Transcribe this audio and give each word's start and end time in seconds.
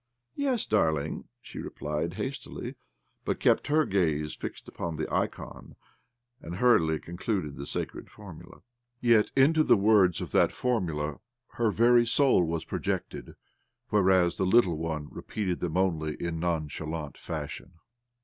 "Yes, 0.33 0.65
darling," 0.65 1.25
she 1.43 1.59
replied 1.59 2.15
hastily, 2.15 2.73
but 3.23 3.39
kept 3.39 3.67
her 3.67 3.85
gaze 3.85 4.33
fixed 4.33 4.67
upon 4.67 4.95
the 4.95 5.05
ikon, 5.13 5.75
and 6.41 6.55
hurriedly 6.55 6.97
concluded 6.97 7.55
the 7.55 7.67
sacred 7.67 8.09
formula. 8.09 8.63
Yet 8.99 9.29
into 9.35 9.61
the 9.63 9.77
words 9.77 10.19
of 10.19 10.31
that 10.31 10.51
formula 10.51 11.19
her 11.49 11.69
very 11.69 12.07
soul 12.07 12.43
was 12.43 12.65
projected, 12.65 13.35
whereas 13.89 14.37
the 14.37 14.45
little 14.47 14.79
one 14.79 15.07
repeated 15.11 15.59
them 15.59 15.77
only 15.77 16.15
in 16.19 16.39
nonchalant 16.39 17.15
fashion. 17.15 17.73